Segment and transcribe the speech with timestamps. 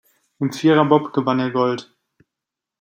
[0.39, 1.95] Im Viererbob gewann er Gold.